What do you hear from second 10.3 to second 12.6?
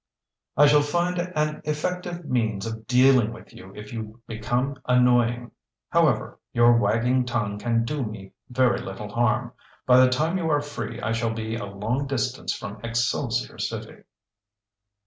you are free I shall be a long distance